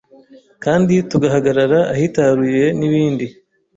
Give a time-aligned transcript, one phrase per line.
[0.63, 3.25] kandi tugahagarara ahitaruye, n’ibindi